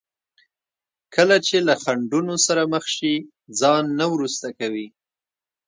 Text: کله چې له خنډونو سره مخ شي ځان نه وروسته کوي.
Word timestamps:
کله 1.15 1.35
چې 1.47 1.57
له 1.67 1.73
خنډونو 1.83 2.35
سره 2.45 2.61
مخ 2.73 2.85
شي 2.95 3.15
ځان 3.59 3.83
نه 3.99 4.05
وروسته 4.13 4.47
کوي. 4.59 4.87